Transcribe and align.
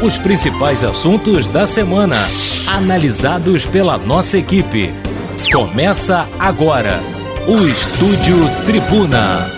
Os 0.00 0.16
principais 0.16 0.84
assuntos 0.84 1.48
da 1.48 1.66
semana, 1.66 2.14
analisados 2.68 3.66
pela 3.66 3.98
nossa 3.98 4.38
equipe. 4.38 4.94
Começa 5.52 6.28
agora 6.38 7.00
o 7.48 7.66
Estúdio 7.66 8.36
Tribuna. 8.64 9.57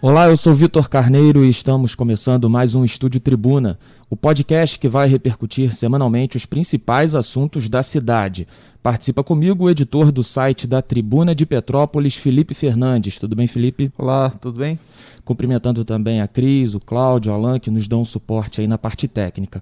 Olá, 0.00 0.28
eu 0.28 0.36
sou 0.36 0.54
Vitor 0.54 0.88
Carneiro 0.88 1.44
e 1.44 1.50
estamos 1.50 1.96
começando 1.96 2.48
mais 2.48 2.72
um 2.72 2.84
Estúdio 2.84 3.18
Tribuna, 3.18 3.76
o 4.08 4.16
podcast 4.16 4.78
que 4.78 4.88
vai 4.88 5.08
repercutir 5.08 5.74
semanalmente 5.74 6.36
os 6.36 6.46
principais 6.46 7.16
assuntos 7.16 7.68
da 7.68 7.82
cidade. 7.82 8.46
Participa 8.80 9.24
comigo 9.24 9.64
o 9.64 9.70
editor 9.70 10.12
do 10.12 10.22
site 10.22 10.68
da 10.68 10.80
Tribuna 10.80 11.34
de 11.34 11.44
Petrópolis, 11.44 12.14
Felipe 12.14 12.54
Fernandes. 12.54 13.18
Tudo 13.18 13.34
bem, 13.34 13.48
Felipe? 13.48 13.90
Olá, 13.98 14.30
tudo 14.30 14.60
bem? 14.60 14.78
Cumprimentando 15.24 15.84
também 15.84 16.20
a 16.20 16.28
Cris, 16.28 16.74
o 16.74 16.80
Cláudio, 16.80 17.32
o 17.32 17.34
Alan, 17.34 17.58
que 17.58 17.68
nos 17.68 17.88
dão 17.88 18.04
suporte 18.04 18.60
aí 18.60 18.68
na 18.68 18.78
parte 18.78 19.08
técnica. 19.08 19.60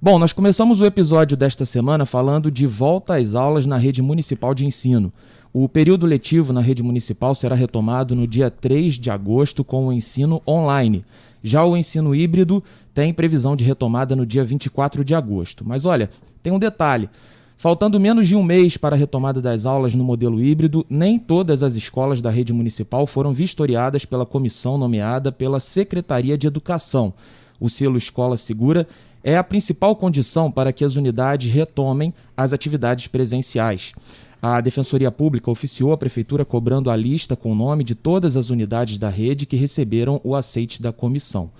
Bom, 0.00 0.18
nós 0.18 0.30
começamos 0.30 0.82
o 0.82 0.84
episódio 0.84 1.38
desta 1.38 1.64
semana 1.64 2.04
falando 2.04 2.50
de 2.50 2.66
volta 2.66 3.16
às 3.16 3.34
aulas 3.34 3.64
na 3.64 3.78
rede 3.78 4.02
municipal 4.02 4.54
de 4.54 4.66
ensino. 4.66 5.10
O 5.54 5.66
período 5.70 6.04
letivo 6.04 6.52
na 6.52 6.60
rede 6.60 6.82
municipal 6.82 7.34
será 7.34 7.54
retomado 7.54 8.14
no 8.14 8.26
dia 8.26 8.50
3 8.50 8.98
de 8.98 9.10
agosto 9.10 9.64
com 9.64 9.86
o 9.86 9.92
ensino 9.92 10.42
online. 10.46 11.02
Já 11.42 11.64
o 11.64 11.74
ensino 11.74 12.14
híbrido 12.14 12.62
tem 12.92 13.14
previsão 13.14 13.56
de 13.56 13.64
retomada 13.64 14.14
no 14.14 14.26
dia 14.26 14.44
24 14.44 15.02
de 15.02 15.14
agosto. 15.14 15.64
Mas 15.66 15.86
olha, 15.86 16.10
tem 16.42 16.52
um 16.52 16.58
detalhe. 16.58 17.08
Faltando 17.56 17.98
menos 17.98 18.28
de 18.28 18.36
um 18.36 18.42
mês 18.42 18.76
para 18.76 18.94
a 18.94 18.98
retomada 18.98 19.40
das 19.40 19.64
aulas 19.64 19.94
no 19.94 20.04
modelo 20.04 20.42
híbrido, 20.42 20.84
nem 20.90 21.18
todas 21.18 21.62
as 21.62 21.74
escolas 21.74 22.20
da 22.20 22.28
rede 22.28 22.52
municipal 22.52 23.06
foram 23.06 23.32
vistoriadas 23.32 24.04
pela 24.04 24.26
comissão 24.26 24.76
nomeada 24.76 25.32
pela 25.32 25.58
Secretaria 25.58 26.36
de 26.36 26.46
Educação. 26.46 27.14
O 27.58 27.70
selo 27.70 27.96
Escola 27.96 28.36
Segura 28.36 28.86
é 29.26 29.36
a 29.36 29.42
principal 29.42 29.96
condição 29.96 30.52
para 30.52 30.72
que 30.72 30.84
as 30.84 30.94
unidades 30.94 31.50
retomem 31.50 32.14
as 32.36 32.52
atividades 32.52 33.08
presenciais. 33.08 33.92
A 34.40 34.60
Defensoria 34.60 35.10
Pública 35.10 35.50
oficiou 35.50 35.90
a 35.90 35.96
Prefeitura 35.96 36.44
cobrando 36.44 36.92
a 36.92 36.94
lista 36.94 37.34
com 37.34 37.50
o 37.50 37.54
nome 37.56 37.82
de 37.82 37.96
todas 37.96 38.36
as 38.36 38.50
unidades 38.50 38.98
da 38.98 39.08
rede 39.08 39.44
que 39.44 39.56
receberam 39.56 40.20
o 40.22 40.36
aceite 40.36 40.80
da 40.80 40.92
comissão. 40.92 41.50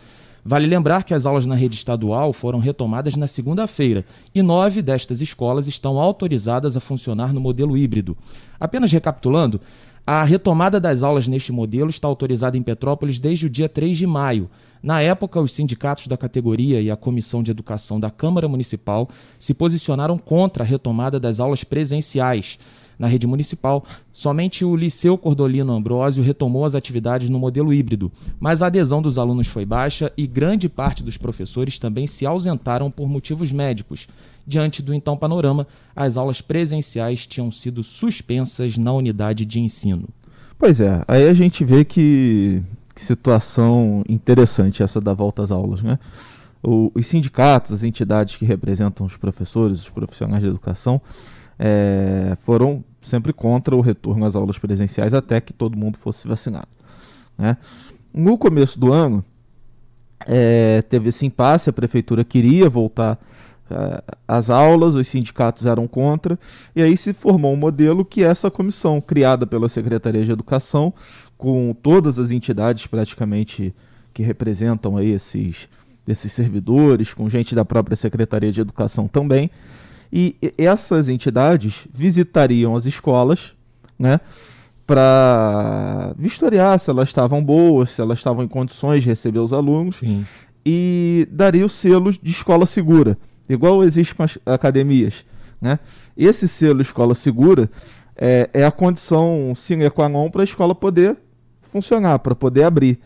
Vale 0.45 0.65
lembrar 0.65 1.03
que 1.03 1.13
as 1.13 1.27
aulas 1.27 1.45
na 1.45 1.57
rede 1.57 1.75
estadual 1.75 2.33
foram 2.33 2.61
retomadas 2.61 3.17
na 3.17 3.27
segunda-feira 3.27 4.05
e 4.33 4.43
nove 4.43 4.81
destas 4.81 5.21
escolas 5.21 5.67
estão 5.67 5.99
autorizadas 5.99 6.77
a 6.77 6.81
funcionar 6.81 7.33
no 7.33 7.41
modelo 7.41 7.77
híbrido. 7.77 8.17
Apenas 8.61 8.93
recapitulando, 8.93 9.61
a 10.07 10.23
retomada 10.23 10.79
das 10.79 11.03
aulas 11.03 11.27
neste 11.27 11.51
modelo 11.51 11.91
está 11.91 12.07
autorizada 12.07 12.57
em 12.57 12.63
Petrópolis 12.63 13.19
desde 13.19 13.47
o 13.47 13.51
dia 13.51 13.69
3 13.69 13.99
de 13.99 14.07
maio. 14.07 14.49
Na 14.81 15.03
época, 15.03 15.41
os 15.41 15.51
sindicatos 15.51 16.07
da 16.07 16.17
categoria 16.17 16.81
e 16.81 16.89
a 16.89 16.97
Comissão 16.97 17.43
de 17.43 17.51
Educação 17.51 17.99
da 17.99 18.09
Câmara 18.09 18.47
Municipal 18.47 19.09
se 19.37 19.53
posicionaram 19.53 20.17
contra 20.17 20.63
a 20.63 20.67
retomada 20.67 21.19
das 21.19 21.41
aulas 21.41 21.65
presenciais 21.65 22.57
na 22.99 23.07
rede 23.07 23.27
municipal, 23.27 23.85
somente 24.13 24.65
o 24.65 24.75
Liceu 24.75 25.19
Cordolino 25.19 25.73
Ambrósio 25.73 26.23
retomou 26.23 26.65
as 26.65 26.75
atividades 26.75 27.29
no 27.29 27.39
modelo 27.39 27.73
híbrido, 27.73 28.11
mas 28.41 28.63
a 28.63 28.67
adesão 28.67 29.03
dos 29.03 29.19
alunos 29.19 29.47
foi 29.47 29.65
baixa 29.65 30.13
e 30.17 30.27
grande 30.27 30.69
parte 30.69 31.03
dos 31.03 31.17
professores 31.17 31.79
também 31.79 32.07
se 32.07 32.25
ausentaram 32.25 32.91
por 32.91 33.09
motivos 33.09 33.53
médicos. 33.53 34.09
Diante 34.47 34.81
do 34.81 34.95
então 34.95 35.17
panorama, 35.17 35.67
as 35.95 36.17
aulas 36.17 36.41
presenciais 36.41 37.27
tinham 37.27 37.51
sido 37.51 37.83
suspensas 37.83 38.79
na 38.79 38.93
unidade 38.93 39.45
de 39.45 39.61
ensino. 39.61 40.09
Pois 40.59 40.81
é, 40.81 41.03
aí 41.07 41.29
a 41.29 41.35
gente 41.35 41.65
vê 41.65 41.85
que, 41.85 42.63
que 42.95 43.03
situação 43.03 44.03
interessante 44.09 44.83
essa 44.83 45.01
da 45.01 45.13
volta 45.13 45.43
às 45.43 45.51
aulas, 45.51 45.83
né? 45.83 45.99
O, 46.63 46.91
os 46.95 47.07
sindicatos, 47.07 47.73
as 47.73 47.83
entidades 47.83 48.37
que 48.37 48.45
representam 48.45 49.07
os 49.07 49.17
professores, 49.17 49.81
os 49.81 49.91
profissionais 49.91 50.43
de 50.43 50.49
educação, 50.49 51.01
é, 51.59 52.37
foram 52.43 52.83
sempre 53.07 53.33
contra 53.33 53.75
o 53.75 53.81
retorno 53.81 54.27
às 54.27 54.35
aulas 54.35 54.59
presenciais 54.59 55.15
até 55.15 55.41
que 55.41 55.53
todo 55.53 55.77
mundo 55.77 55.97
fosse 55.99 56.27
vacinado. 56.27 56.69
Né? 57.39 57.57
No 58.13 58.37
começo 58.37 58.79
do 58.79 58.93
ano, 58.93 59.25
é, 60.27 60.83
teve 60.83 61.11
esse 61.11 61.25
impasse, 61.25 61.71
a 61.71 61.73
prefeitura 61.73 62.25
queria 62.25 62.69
voltar 62.69 63.19
é, 63.71 64.03
às 64.27 64.51
aulas, 64.51 64.95
os 64.95 65.07
sindicatos 65.07 65.67
eram 65.67 65.87
contra, 65.87 66.39
e 66.75 66.83
aí 66.83 66.97
se 66.97 67.13
formou 67.13 67.53
um 67.53 67.57
modelo 67.57 68.05
que 68.05 68.25
é 68.25 68.27
essa 68.27 68.51
comissão, 68.51 69.01
criada 69.01 69.47
pela 69.47 69.69
Secretaria 69.69 70.25
de 70.25 70.33
Educação, 70.33 70.93
com 71.37 71.75
todas 71.81 72.19
as 72.19 72.31
entidades 72.31 72.87
praticamente 72.87 73.75
que 74.13 74.23
representam 74.23 74.97
aí 74.97 75.11
esses, 75.11 75.69
esses 76.09 76.33
servidores, 76.33 77.13
com 77.13 77.29
gente 77.29 77.55
da 77.55 77.65
própria 77.65 77.97
Secretaria 77.97 78.51
de 78.51 78.61
Educação 78.61 79.07
também, 79.07 79.51
e 80.13 80.37
essas 80.57 81.09
entidades 81.09 81.87
visitariam 81.93 82.77
as 82.77 82.87
escolas, 82.87 83.55
né, 83.99 84.21
para 84.87 86.15
vistoriar 86.17 86.79
se 86.79 86.91
elas 86.91 87.09
estavam 87.09 87.43
boas, 87.43 87.91
se 87.91 88.01
elas 88.01 88.19
estavam 88.19 88.45
em 88.45 88.49
condições 88.49 89.03
de 89.03 89.09
receber 89.09 89.41
os 89.41 89.53
alunos, 89.53 89.97
Sim. 89.97 90.25
e 90.65 91.27
daria 91.31 91.67
o 91.67 91.69
selo 91.69 92.13
de 92.13 92.31
escola 92.31 92.67
segura, 92.67 93.19
igual 93.49 93.83
existe 93.83 94.15
com 94.15 94.23
as 94.23 94.39
academias, 94.47 95.25
né? 95.61 95.79
Esse 96.17 96.47
selo 96.47 96.81
escola 96.81 97.15
segura 97.15 97.69
é, 98.17 98.49
é 98.55 98.65
a 98.65 98.71
condição 98.71 99.53
sine 99.57 99.91
qua 99.91 100.09
non 100.09 100.31
para 100.31 100.43
a 100.43 100.45
escola 100.45 100.75
poder 100.75 101.17
funcionar, 101.63 102.21
para 102.21 102.35
poder 102.35 102.63
abrir, 102.63 102.99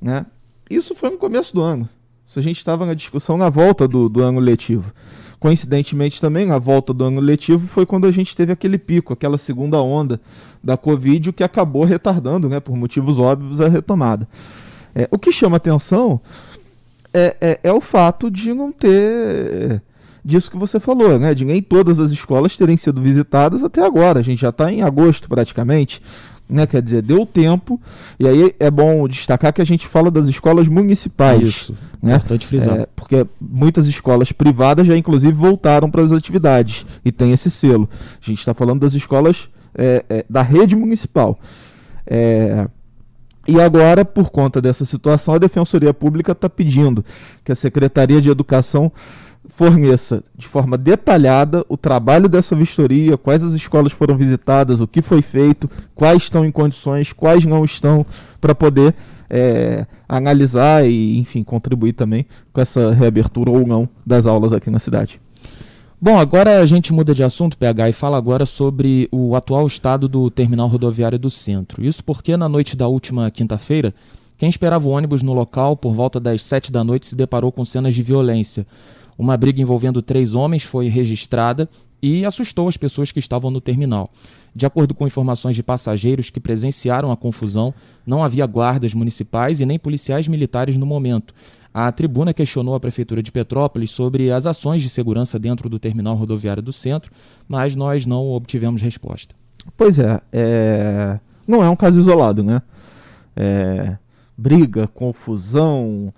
né? 0.00 0.24
Isso 0.70 0.94
foi 0.94 1.10
no 1.10 1.18
começo 1.18 1.54
do 1.54 1.60
ano. 1.60 1.88
Isso 2.26 2.38
a 2.38 2.42
gente 2.42 2.58
estava 2.58 2.86
na 2.86 2.94
discussão 2.94 3.36
na 3.36 3.50
volta 3.50 3.88
do, 3.88 4.08
do 4.08 4.22
ano 4.22 4.38
letivo. 4.38 4.92
Coincidentemente 5.40 6.20
também, 6.20 6.44
na 6.44 6.58
volta 6.58 6.92
do 6.92 7.02
ano 7.02 7.18
letivo, 7.18 7.66
foi 7.66 7.86
quando 7.86 8.06
a 8.06 8.12
gente 8.12 8.36
teve 8.36 8.52
aquele 8.52 8.76
pico, 8.76 9.14
aquela 9.14 9.38
segunda 9.38 9.80
onda 9.80 10.20
da 10.62 10.76
Covid, 10.76 11.30
o 11.30 11.32
que 11.32 11.42
acabou 11.42 11.82
retardando, 11.82 12.46
né, 12.46 12.60
por 12.60 12.76
motivos 12.76 13.18
óbvios, 13.18 13.58
a 13.58 13.66
retomada. 13.66 14.28
É, 14.94 15.08
o 15.10 15.18
que 15.18 15.32
chama 15.32 15.56
atenção 15.56 16.20
é, 17.14 17.36
é, 17.40 17.60
é, 17.64 17.72
o 17.72 17.80
fato 17.80 18.30
de 18.30 18.52
não 18.52 18.70
ter 18.70 19.82
disso 20.22 20.50
que 20.50 20.58
você 20.58 20.78
falou, 20.78 21.18
né, 21.18 21.32
de 21.32 21.46
nem 21.46 21.62
todas 21.62 21.98
as 21.98 22.10
escolas 22.10 22.54
terem 22.54 22.76
sido 22.76 23.00
visitadas 23.00 23.64
até 23.64 23.82
agora. 23.82 24.20
A 24.20 24.22
gente 24.22 24.42
já 24.42 24.50
está 24.50 24.70
em 24.70 24.82
agosto 24.82 25.26
praticamente 25.26 26.02
né? 26.50 26.66
Quer 26.66 26.82
dizer, 26.82 27.02
deu 27.02 27.24
tempo. 27.24 27.80
E 28.18 28.26
aí 28.26 28.54
é 28.58 28.70
bom 28.70 29.06
destacar 29.06 29.52
que 29.52 29.62
a 29.62 29.66
gente 29.66 29.86
fala 29.86 30.10
das 30.10 30.26
escolas 30.26 30.68
municipais. 30.68 31.42
Isso. 31.42 31.74
Né? 32.02 32.16
Importante 32.16 32.46
frisar. 32.46 32.80
É, 32.80 32.88
porque 32.96 33.26
muitas 33.40 33.86
escolas 33.86 34.32
privadas 34.32 34.86
já, 34.86 34.96
inclusive, 34.96 35.32
voltaram 35.32 35.90
para 35.90 36.02
as 36.02 36.12
atividades 36.12 36.84
e 37.04 37.12
tem 37.12 37.32
esse 37.32 37.50
selo. 37.50 37.88
A 37.92 38.26
gente 38.26 38.38
está 38.38 38.52
falando 38.54 38.80
das 38.80 38.94
escolas 38.94 39.48
é, 39.74 40.04
é, 40.08 40.24
da 40.28 40.42
rede 40.42 40.74
municipal. 40.74 41.38
É, 42.06 42.66
e 43.46 43.60
agora, 43.60 44.04
por 44.04 44.30
conta 44.30 44.60
dessa 44.60 44.84
situação, 44.84 45.34
a 45.34 45.38
Defensoria 45.38 45.94
Pública 45.94 46.32
está 46.32 46.48
pedindo 46.48 47.04
que 47.44 47.50
a 47.50 47.54
Secretaria 47.54 48.20
de 48.20 48.30
Educação 48.30 48.92
forneça 49.48 50.22
de 50.36 50.46
forma 50.46 50.76
detalhada 50.76 51.64
o 51.68 51.76
trabalho 51.76 52.28
dessa 52.28 52.54
vistoria, 52.54 53.16
quais 53.16 53.42
as 53.42 53.54
escolas 53.54 53.92
foram 53.92 54.16
visitadas, 54.16 54.80
o 54.80 54.86
que 54.86 55.02
foi 55.02 55.22
feito, 55.22 55.68
quais 55.94 56.22
estão 56.24 56.44
em 56.44 56.52
condições, 56.52 57.12
quais 57.12 57.44
não 57.44 57.64
estão, 57.64 58.04
para 58.40 58.54
poder 58.54 58.94
é, 59.28 59.86
analisar 60.08 60.86
e, 60.86 61.18
enfim, 61.18 61.42
contribuir 61.42 61.92
também 61.92 62.26
com 62.52 62.60
essa 62.60 62.92
reabertura 62.92 63.50
ou 63.50 63.66
não 63.66 63.88
das 64.04 64.26
aulas 64.26 64.52
aqui 64.52 64.70
na 64.70 64.78
cidade. 64.78 65.20
Bom, 66.02 66.18
agora 66.18 66.60
a 66.60 66.66
gente 66.66 66.94
muda 66.94 67.14
de 67.14 67.22
assunto, 67.22 67.58
PH, 67.58 67.90
e 67.90 67.92
fala 67.92 68.16
agora 68.16 68.46
sobre 68.46 69.06
o 69.12 69.36
atual 69.36 69.66
estado 69.66 70.08
do 70.08 70.30
terminal 70.30 70.66
rodoviário 70.66 71.18
do 71.18 71.28
centro. 71.28 71.84
Isso 71.84 72.02
porque 72.02 72.38
na 72.38 72.48
noite 72.48 72.74
da 72.74 72.88
última 72.88 73.30
quinta-feira, 73.30 73.92
quem 74.38 74.48
esperava 74.48 74.88
o 74.88 74.92
ônibus 74.92 75.22
no 75.22 75.34
local 75.34 75.76
por 75.76 75.92
volta 75.92 76.18
das 76.18 76.42
sete 76.42 76.72
da 76.72 76.82
noite 76.82 77.06
se 77.06 77.14
deparou 77.14 77.52
com 77.52 77.66
cenas 77.66 77.94
de 77.94 78.02
violência. 78.02 78.66
Uma 79.20 79.36
briga 79.36 79.60
envolvendo 79.60 80.00
três 80.00 80.34
homens 80.34 80.62
foi 80.62 80.88
registrada 80.88 81.68
e 82.00 82.24
assustou 82.24 82.68
as 82.68 82.78
pessoas 82.78 83.12
que 83.12 83.18
estavam 83.18 83.50
no 83.50 83.60
terminal. 83.60 84.10
De 84.54 84.64
acordo 84.64 84.94
com 84.94 85.06
informações 85.06 85.54
de 85.54 85.62
passageiros 85.62 86.30
que 86.30 86.40
presenciaram 86.40 87.12
a 87.12 87.16
confusão, 87.18 87.74
não 88.06 88.24
havia 88.24 88.46
guardas 88.46 88.94
municipais 88.94 89.60
e 89.60 89.66
nem 89.66 89.78
policiais 89.78 90.26
militares 90.26 90.78
no 90.78 90.86
momento. 90.86 91.34
A 91.72 91.92
tribuna 91.92 92.32
questionou 92.32 92.74
a 92.74 92.80
Prefeitura 92.80 93.22
de 93.22 93.30
Petrópolis 93.30 93.90
sobre 93.90 94.32
as 94.32 94.46
ações 94.46 94.80
de 94.80 94.88
segurança 94.88 95.38
dentro 95.38 95.68
do 95.68 95.78
terminal 95.78 96.14
rodoviário 96.14 96.62
do 96.62 96.72
centro, 96.72 97.12
mas 97.46 97.76
nós 97.76 98.06
não 98.06 98.30
obtivemos 98.30 98.80
resposta. 98.80 99.34
Pois 99.76 99.98
é, 99.98 100.18
é... 100.32 101.20
não 101.46 101.62
é 101.62 101.68
um 101.68 101.76
caso 101.76 102.00
isolado, 102.00 102.42
né? 102.42 102.62
É... 103.36 103.98
Briga, 104.34 104.86
confusão, 104.88 106.10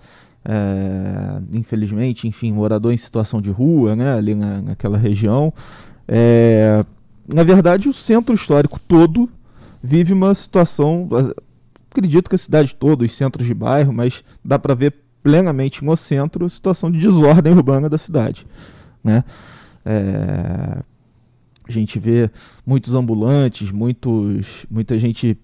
é, 0.45 1.41
infelizmente, 1.57 2.27
enfim, 2.27 2.53
morador 2.53 2.93
em 2.93 2.97
situação 2.97 3.41
de 3.41 3.51
rua, 3.51 3.95
né, 3.95 4.15
ali 4.15 4.35
na, 4.35 4.61
naquela 4.61 4.99
região. 4.99 5.53
É, 6.07 6.85
na 7.33 7.45
verdade, 7.45 7.89
o 7.89 7.93
centro 7.93 8.35
histórico 8.35 8.81
todo 8.81 9.29
vive 9.83 10.13
uma 10.13 10.35
situação, 10.35 11.09
acredito 11.91 12.29
que 12.29 12.35
a 12.35 12.39
cidade 12.39 12.75
toda, 12.75 13.05
os 13.05 13.15
centros 13.15 13.47
de 13.47 13.55
bairro, 13.55 13.93
mas 13.93 14.25
dá 14.45 14.59
para 14.59 14.75
ver 14.75 14.95
plenamente 15.23 15.85
no 15.85 15.97
centro 15.97 16.45
a 16.45 16.49
situação 16.49 16.91
de 16.91 16.99
desordem 16.99 17.53
urbana 17.53 17.89
da 17.89 17.99
cidade. 17.99 18.47
Né? 19.03 19.25
É, 19.85 20.83
a 21.67 21.71
gente 21.71 21.99
vê 21.99 22.31
muitos 22.67 22.95
ambulantes, 22.95 23.71
muitos, 23.71 24.67
muita 24.71 24.99
gente 24.99 25.39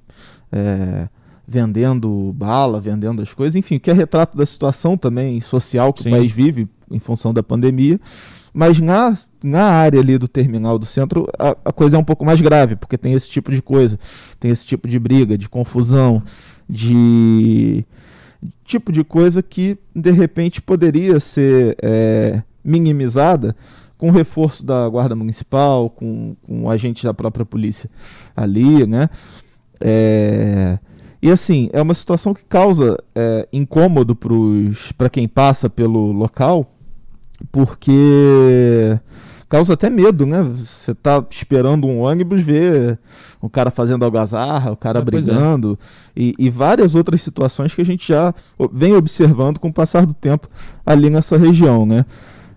é, 0.50 1.08
vendendo 1.48 2.30
bala, 2.36 2.78
vendendo 2.78 3.22
as 3.22 3.32
coisas, 3.32 3.56
enfim, 3.56 3.78
que 3.78 3.90
é 3.90 3.94
retrato 3.94 4.36
da 4.36 4.44
situação 4.44 4.98
também 4.98 5.40
social 5.40 5.94
que 5.94 6.02
Sim. 6.02 6.10
o 6.10 6.12
país 6.12 6.30
vive 6.30 6.68
em 6.90 6.98
função 6.98 7.32
da 7.32 7.42
pandemia. 7.42 7.98
Mas 8.52 8.78
na, 8.78 9.16
na 9.42 9.62
área 9.62 9.98
ali 9.98 10.18
do 10.18 10.28
terminal 10.28 10.78
do 10.78 10.84
centro, 10.84 11.26
a, 11.38 11.56
a, 11.64 11.72
coisa 11.72 11.96
é 11.96 11.98
um 11.98 12.04
pouco 12.04 12.24
mais 12.24 12.40
grave, 12.40 12.76
porque 12.76 12.98
tem 12.98 13.14
esse 13.14 13.30
tipo 13.30 13.50
de 13.50 13.62
coisa, 13.62 13.98
tem 14.38 14.50
esse 14.50 14.66
tipo 14.66 14.86
de 14.86 14.98
briga, 14.98 15.38
de 15.38 15.48
confusão, 15.48 16.22
de 16.68 17.84
tipo 18.64 18.92
de 18.92 19.02
coisa 19.02 19.42
que 19.42 19.78
de 19.94 20.10
repente 20.10 20.60
poderia 20.60 21.18
ser 21.18 21.76
é, 21.82 22.42
minimizada 22.62 23.56
com 23.96 24.10
reforço 24.10 24.64
da 24.64 24.88
guarda 24.88 25.14
municipal, 25.16 25.88
com, 25.88 26.36
com 26.42 26.70
agentes 26.70 27.04
da 27.04 27.14
própria 27.14 27.46
polícia 27.46 27.88
ali, 28.36 28.86
né? 28.86 29.08
É, 29.80 30.78
e 31.20 31.30
assim, 31.30 31.68
é 31.72 31.82
uma 31.82 31.94
situação 31.94 32.32
que 32.32 32.44
causa 32.44 32.96
é, 33.14 33.48
incômodo 33.52 34.16
para 34.96 35.10
quem 35.10 35.26
passa 35.26 35.68
pelo 35.68 36.12
local, 36.12 36.72
porque 37.50 38.98
causa 39.48 39.74
até 39.74 39.90
medo, 39.90 40.26
né? 40.26 40.42
Você 40.42 40.94
tá 40.94 41.24
esperando 41.30 41.86
um 41.86 42.00
ônibus, 42.00 42.42
ver 42.42 42.98
o 43.40 43.48
cara 43.48 43.70
fazendo 43.70 44.04
algazarra, 44.04 44.70
o 44.70 44.76
cara 44.76 45.00
é, 45.00 45.02
brigando, 45.02 45.78
é. 46.14 46.20
e, 46.20 46.34
e, 46.38 46.50
várias 46.50 46.94
outras 46.94 47.22
situações 47.22 47.74
que 47.74 47.80
a 47.80 47.84
gente 47.84 48.06
já 48.06 48.34
vem 48.72 48.94
observando 48.94 49.58
com 49.58 49.68
o 49.68 49.72
passar 49.72 50.04
do 50.04 50.14
tempo 50.14 50.48
ali 50.84 51.08
nessa 51.10 51.36
região, 51.36 51.86
né? 51.86 52.04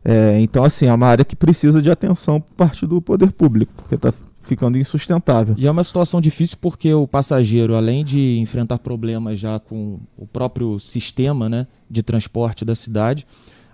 É, 0.03 0.39
então, 0.39 0.63
assim, 0.63 0.87
é 0.87 0.93
uma 0.93 1.07
área 1.07 1.23
que 1.23 1.35
precisa 1.35 1.81
de 1.81 1.89
atenção 1.89 2.41
por 2.41 2.53
parte 2.55 2.85
do 2.85 3.01
poder 3.01 3.31
público, 3.31 3.71
porque 3.75 3.95
está 3.95 4.11
ficando 4.51 4.77
insustentável. 4.77 5.55
E 5.57 5.65
é 5.65 5.71
uma 5.71 5.83
situação 5.83 6.19
difícil 6.19 6.57
porque 6.59 6.93
o 6.93 7.07
passageiro, 7.07 7.73
além 7.73 8.03
de 8.03 8.37
enfrentar 8.37 8.79
problemas 8.79 9.39
já 9.39 9.57
com 9.61 9.97
o 10.17 10.27
próprio 10.27 10.77
sistema 10.77 11.47
né, 11.47 11.65
de 11.89 12.03
transporte 12.03 12.65
da 12.65 12.75
cidade, 12.75 13.25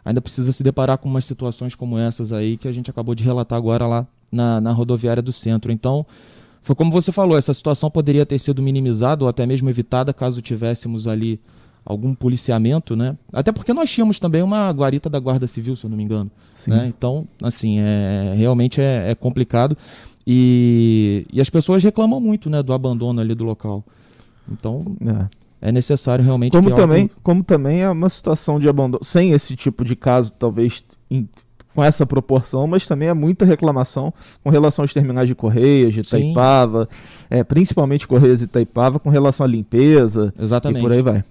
ainda 0.05 0.21
precisa 0.21 0.51
se 0.51 0.61
deparar 0.61 0.99
com 0.99 1.09
umas 1.09 1.25
situações 1.25 1.73
como 1.73 1.97
essas 1.97 2.31
aí 2.31 2.57
que 2.57 2.67
a 2.67 2.71
gente 2.71 2.91
acabou 2.91 3.15
de 3.15 3.23
relatar 3.23 3.57
agora 3.57 3.87
lá 3.87 4.07
na, 4.31 4.61
na 4.61 4.71
rodoviária 4.71 5.23
do 5.23 5.33
centro. 5.33 5.71
Então, 5.71 6.05
foi 6.61 6.75
como 6.75 6.91
você 6.91 7.11
falou, 7.11 7.35
essa 7.35 7.55
situação 7.55 7.89
poderia 7.89 8.23
ter 8.23 8.37
sido 8.37 8.61
minimizada 8.61 9.23
ou 9.23 9.29
até 9.29 9.47
mesmo 9.47 9.71
evitada 9.71 10.13
caso 10.13 10.43
tivéssemos 10.43 11.07
ali 11.07 11.39
algum 11.83 12.13
policiamento, 12.13 12.95
né? 12.95 13.17
Até 13.33 13.51
porque 13.51 13.73
nós 13.73 13.89
tínhamos 13.89 14.19
também 14.19 14.43
uma 14.43 14.69
guarita 14.71 15.09
da 15.09 15.17
Guarda 15.17 15.47
Civil, 15.47 15.75
se 15.75 15.85
eu 15.85 15.89
não 15.89 15.97
me 15.97 16.03
engano. 16.03 16.29
Né? 16.67 16.85
Então, 16.85 17.25
assim, 17.41 17.79
é, 17.79 18.33
realmente 18.35 18.81
é, 18.81 19.11
é 19.11 19.15
complicado. 19.15 19.75
E, 20.29 21.25
e, 21.31 21.39
as 21.39 21.49
pessoas 21.49 21.81
reclamam 21.81 22.19
muito 22.19 22.49
né, 22.49 22.61
do 22.61 22.73
abandono 22.73 23.21
ali 23.21 23.33
do 23.33 23.45
local. 23.45 23.81
Então, 24.51 24.83
é, 25.61 25.69
é 25.69 25.71
necessário 25.71 26.23
realmente 26.23 26.51
como 26.51 26.75
também. 26.75 27.09
Como 27.23 27.43
também 27.45 27.81
é 27.81 27.89
uma 27.89 28.09
situação 28.09 28.59
de 28.59 28.67
abandono, 28.67 29.01
sem 29.05 29.31
esse 29.31 29.55
tipo 29.55 29.85
de 29.85 29.95
caso, 29.95 30.33
talvez 30.37 30.83
em, 31.09 31.29
com 31.73 31.81
essa 31.81 32.05
proporção, 32.05 32.67
mas 32.67 32.85
também 32.85 33.07
é 33.07 33.13
muita 33.13 33.45
reclamação 33.45 34.13
com 34.43 34.49
relação 34.49 34.83
aos 34.83 34.91
terminais 34.91 35.29
de 35.29 35.35
Correias, 35.35 35.93
de 35.93 36.01
Itaipava, 36.01 36.89
é, 37.29 37.41
principalmente 37.41 38.05
Correias 38.05 38.39
de 38.39 38.45
Itaipava, 38.45 38.99
com 38.99 39.09
relação 39.09 39.45
à 39.45 39.47
limpeza 39.47 40.33
Exatamente. 40.37 40.79
e 40.79 40.81
por 40.81 40.91
aí 40.91 41.01
vai. 41.01 41.23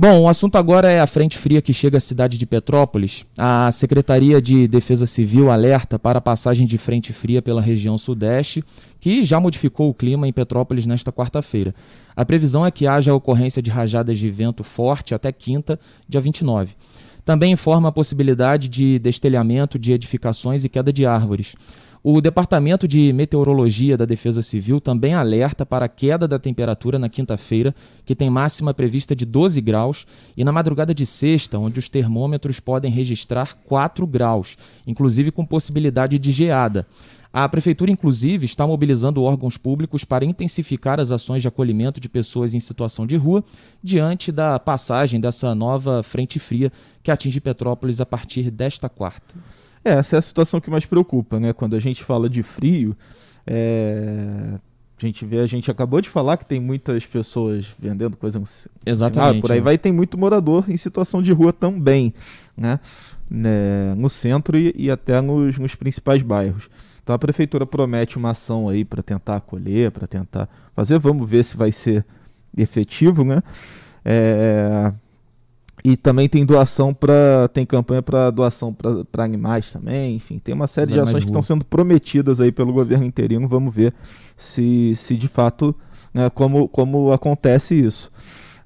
Bom, 0.00 0.20
o 0.20 0.28
assunto 0.28 0.54
agora 0.54 0.88
é 0.88 1.00
a 1.00 1.08
frente 1.08 1.36
fria 1.36 1.60
que 1.60 1.72
chega 1.72 1.98
à 1.98 2.00
cidade 2.00 2.38
de 2.38 2.46
Petrópolis. 2.46 3.26
A 3.36 3.72
Secretaria 3.72 4.40
de 4.40 4.68
Defesa 4.68 5.06
Civil 5.06 5.50
alerta 5.50 5.98
para 5.98 6.18
a 6.18 6.22
passagem 6.22 6.68
de 6.68 6.78
frente 6.78 7.12
fria 7.12 7.42
pela 7.42 7.60
região 7.60 7.98
sudeste, 7.98 8.62
que 9.00 9.24
já 9.24 9.40
modificou 9.40 9.90
o 9.90 9.94
clima 9.94 10.28
em 10.28 10.32
Petrópolis 10.32 10.86
nesta 10.86 11.10
quarta-feira. 11.10 11.74
A 12.14 12.24
previsão 12.24 12.64
é 12.64 12.70
que 12.70 12.86
haja 12.86 13.12
ocorrência 13.12 13.60
de 13.60 13.72
rajadas 13.72 14.20
de 14.20 14.30
vento 14.30 14.62
forte 14.62 15.16
até 15.16 15.32
quinta, 15.32 15.80
dia 16.08 16.20
29. 16.20 16.76
Também 17.24 17.50
informa 17.50 17.88
a 17.88 17.92
possibilidade 17.92 18.68
de 18.68 19.00
destelhamento 19.00 19.80
de 19.80 19.92
edificações 19.92 20.64
e 20.64 20.68
queda 20.68 20.92
de 20.92 21.06
árvores. 21.06 21.56
O 22.02 22.20
Departamento 22.20 22.86
de 22.86 23.12
Meteorologia 23.12 23.96
da 23.96 24.04
Defesa 24.04 24.40
Civil 24.40 24.80
também 24.80 25.14
alerta 25.14 25.66
para 25.66 25.86
a 25.86 25.88
queda 25.88 26.28
da 26.28 26.38
temperatura 26.38 26.96
na 26.96 27.08
quinta-feira, 27.08 27.74
que 28.04 28.14
tem 28.14 28.30
máxima 28.30 28.72
prevista 28.72 29.16
de 29.16 29.26
12 29.26 29.60
graus, 29.60 30.06
e 30.36 30.44
na 30.44 30.52
madrugada 30.52 30.94
de 30.94 31.04
sexta, 31.04 31.58
onde 31.58 31.80
os 31.80 31.88
termômetros 31.88 32.60
podem 32.60 32.90
registrar 32.90 33.56
4 33.64 34.06
graus, 34.06 34.56
inclusive 34.86 35.32
com 35.32 35.44
possibilidade 35.44 36.20
de 36.20 36.30
geada. 36.30 36.86
A 37.32 37.48
Prefeitura, 37.48 37.90
inclusive, 37.90 38.46
está 38.46 38.64
mobilizando 38.64 39.22
órgãos 39.22 39.58
públicos 39.58 40.04
para 40.04 40.24
intensificar 40.24 41.00
as 41.00 41.10
ações 41.10 41.42
de 41.42 41.48
acolhimento 41.48 42.00
de 42.00 42.08
pessoas 42.08 42.54
em 42.54 42.60
situação 42.60 43.06
de 43.06 43.16
rua, 43.16 43.44
diante 43.82 44.30
da 44.30 44.58
passagem 44.58 45.20
dessa 45.20 45.52
nova 45.52 46.02
frente 46.04 46.38
fria 46.38 46.72
que 47.02 47.10
atinge 47.10 47.40
Petrópolis 47.40 48.00
a 48.00 48.06
partir 48.06 48.50
desta 48.52 48.88
quarta. 48.88 49.34
É, 49.84 49.92
essa 49.92 50.16
é 50.16 50.18
a 50.18 50.22
situação 50.22 50.60
que 50.60 50.70
mais 50.70 50.84
preocupa, 50.84 51.38
né? 51.38 51.52
Quando 51.52 51.76
a 51.76 51.80
gente 51.80 52.02
fala 52.04 52.28
de 52.28 52.42
frio, 52.42 52.96
é... 53.46 54.58
a 54.98 55.06
gente 55.06 55.24
vê, 55.24 55.38
a 55.38 55.46
gente 55.46 55.70
acabou 55.70 56.00
de 56.00 56.08
falar 56.08 56.36
que 56.36 56.46
tem 56.46 56.60
muitas 56.60 57.06
pessoas 57.06 57.74
vendendo 57.78 58.16
coisas 58.16 58.68
Exatamente. 58.84 59.42
Por 59.42 59.52
aí 59.52 59.58
é. 59.58 59.62
vai 59.62 59.78
tem 59.78 59.92
muito 59.92 60.18
morador 60.18 60.70
em 60.70 60.76
situação 60.76 61.22
de 61.22 61.32
rua 61.32 61.52
também, 61.52 62.12
né? 62.56 62.80
né? 63.30 63.94
No 63.96 64.08
centro 64.08 64.56
e, 64.56 64.74
e 64.76 64.90
até 64.90 65.20
nos, 65.20 65.58
nos 65.58 65.74
principais 65.74 66.22
bairros. 66.22 66.68
Então 67.02 67.14
a 67.14 67.18
prefeitura 67.18 67.64
promete 67.64 68.18
uma 68.18 68.32
ação 68.32 68.68
aí 68.68 68.84
para 68.84 69.02
tentar 69.02 69.36
acolher, 69.36 69.90
para 69.90 70.06
tentar 70.06 70.48
fazer. 70.74 70.98
Vamos 70.98 71.28
ver 71.28 71.42
se 71.42 71.56
vai 71.56 71.72
ser 71.72 72.04
efetivo, 72.56 73.24
né? 73.24 73.42
É, 74.04 74.92
e 75.88 75.96
também 75.96 76.28
tem 76.28 76.44
doação 76.44 76.92
para. 76.92 77.48
Tem 77.48 77.64
campanha 77.64 78.02
para 78.02 78.30
doação 78.30 78.74
para 78.74 79.24
animais 79.24 79.72
também. 79.72 80.16
Enfim, 80.16 80.38
tem 80.38 80.54
uma 80.54 80.66
série 80.66 80.88
Os 80.88 80.92
de 80.92 81.00
ações 81.00 81.24
que 81.24 81.30
estão 81.30 81.40
sendo 81.40 81.64
prometidas 81.64 82.42
aí 82.42 82.52
pelo 82.52 82.74
governo 82.74 83.06
interino. 83.06 83.48
Vamos 83.48 83.74
ver 83.74 83.94
se, 84.36 84.92
se 84.96 85.16
de 85.16 85.28
fato 85.28 85.74
né, 86.12 86.28
como, 86.28 86.68
como 86.68 87.10
acontece 87.10 87.74
isso. 87.74 88.12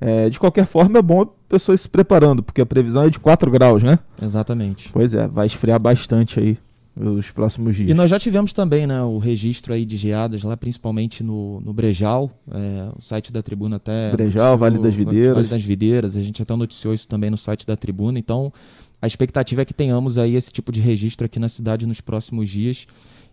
É, 0.00 0.28
de 0.28 0.40
qualquer 0.40 0.66
forma, 0.66 0.98
é 0.98 1.02
bom 1.02 1.22
a 1.22 1.26
pessoa 1.48 1.76
se 1.76 1.88
preparando, 1.88 2.42
porque 2.42 2.60
a 2.60 2.66
previsão 2.66 3.04
é 3.04 3.10
de 3.10 3.20
4 3.20 3.48
graus, 3.52 3.84
né? 3.84 4.00
Exatamente. 4.20 4.90
Pois 4.92 5.14
é, 5.14 5.28
vai 5.28 5.46
esfriar 5.46 5.78
bastante 5.78 6.40
aí 6.40 6.58
os 6.94 7.30
próximos 7.30 7.76
dias. 7.76 7.90
E 7.90 7.94
nós 7.94 8.10
já 8.10 8.18
tivemos 8.18 8.52
também 8.52 8.86
né, 8.86 9.02
o 9.02 9.18
registro 9.18 9.72
aí 9.72 9.84
de 9.84 9.96
geadas 9.96 10.42
lá, 10.42 10.56
principalmente 10.56 11.22
no, 11.24 11.60
no 11.60 11.72
Brejal, 11.72 12.30
é, 12.50 12.88
o 12.96 13.00
site 13.00 13.32
da 13.32 13.42
Tribuna 13.42 13.76
até... 13.76 14.12
Brejal, 14.12 14.58
Vale 14.58 14.78
das 14.78 14.94
Videiras. 14.94 15.34
Vale 15.34 15.48
das 15.48 15.62
Videiras, 15.62 16.16
a 16.16 16.22
gente 16.22 16.42
até 16.42 16.54
noticiou 16.54 16.92
isso 16.92 17.08
também 17.08 17.30
no 17.30 17.38
site 17.38 17.66
da 17.66 17.76
Tribuna, 17.76 18.18
então 18.18 18.52
a 19.00 19.06
expectativa 19.06 19.62
é 19.62 19.64
que 19.64 19.74
tenhamos 19.74 20.18
aí 20.18 20.36
esse 20.36 20.52
tipo 20.52 20.70
de 20.70 20.80
registro 20.80 21.26
aqui 21.26 21.38
na 21.38 21.48
cidade 21.48 21.86
nos 21.86 22.00
próximos 22.00 22.48
dias. 22.48 22.86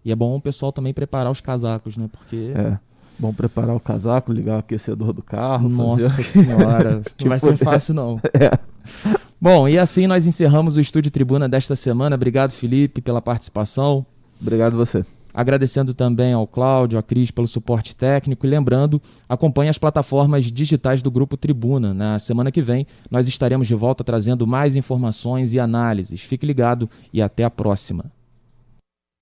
E 0.03 0.11
é 0.11 0.15
bom 0.15 0.35
o 0.35 0.41
pessoal 0.41 0.71
também 0.71 0.93
preparar 0.93 1.31
os 1.31 1.41
casacos, 1.41 1.97
né? 1.97 2.09
Porque... 2.11 2.53
É. 2.55 2.79
Bom 3.19 3.33
preparar 3.33 3.75
o 3.75 3.79
casaco, 3.81 4.31
ligar 4.31 4.55
o 4.55 4.59
aquecedor 4.59 5.11
do 5.11 5.21
carro. 5.21 5.67
Nossa 5.67 6.09
fazer... 6.09 6.23
senhora, 6.23 7.01
não 7.21 7.29
vai 7.29 7.37
ser 7.37 7.57
fácil 7.57 7.93
não. 7.93 8.19
É. 8.33 8.57
Bom, 9.41 9.67
e 9.67 9.77
assim 9.77 10.07
nós 10.07 10.25
encerramos 10.25 10.77
o 10.77 10.81
Estúdio 10.81 11.11
Tribuna 11.11 11.47
desta 11.47 11.75
semana. 11.75 12.15
Obrigado, 12.15 12.51
Felipe, 12.51 13.01
pela 13.01 13.21
participação. 13.21 14.05
Obrigado 14.41 14.75
você. 14.75 15.05
Agradecendo 15.33 15.93
também 15.93 16.33
ao 16.33 16.47
Cláudio, 16.47 16.97
a 16.97 17.03
Cris 17.03 17.29
pelo 17.29 17.47
suporte 17.47 17.95
técnico 17.95 18.45
e 18.45 18.49
lembrando, 18.49 19.01
acompanhe 19.27 19.69
as 19.69 19.77
plataformas 19.77 20.45
digitais 20.45 21.03
do 21.03 21.11
Grupo 21.11 21.37
Tribuna. 21.37 21.93
Na 21.93 22.19
semana 22.19 22.51
que 22.51 22.61
vem 22.61 22.87
nós 23.11 23.27
estaremos 23.27 23.67
de 23.67 23.75
volta 23.75 24.03
trazendo 24.03 24.47
mais 24.47 24.75
informações 24.75 25.53
e 25.53 25.59
análises. 25.59 26.21
Fique 26.21 26.45
ligado 26.45 26.89
e 27.13 27.21
até 27.21 27.43
a 27.43 27.49
próxima. 27.49 28.11